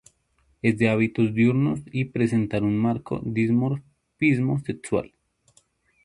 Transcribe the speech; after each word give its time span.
Es 0.63 0.79
de 0.79 0.89
hábitos 0.89 1.35
diurnos 1.35 1.81
y 1.91 2.05
presenta 2.05 2.57
un 2.57 2.75
marcado 2.75 3.21
dimorfismo 3.23 4.57
sexual. 4.65 5.13